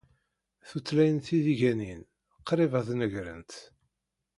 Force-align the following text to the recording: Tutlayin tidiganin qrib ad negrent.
Tutlayin 0.69 1.19
tidiganin 1.25 2.01
qrib 2.47 2.71
ad 2.79 2.87
negrent. 2.99 3.51